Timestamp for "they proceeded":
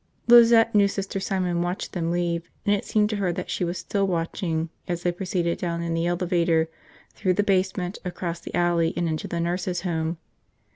5.03-5.59